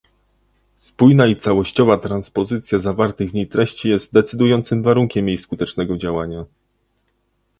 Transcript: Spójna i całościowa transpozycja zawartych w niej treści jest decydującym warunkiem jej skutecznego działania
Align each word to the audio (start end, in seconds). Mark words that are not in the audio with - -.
Spójna 0.79 1.27
i 1.27 1.35
całościowa 1.35 1.97
transpozycja 1.97 2.79
zawartych 2.79 3.31
w 3.31 3.33
niej 3.33 3.47
treści 3.47 3.89
jest 3.89 4.13
decydującym 4.13 4.83
warunkiem 4.83 5.27
jej 5.27 5.37
skutecznego 5.37 5.97
działania 5.97 6.45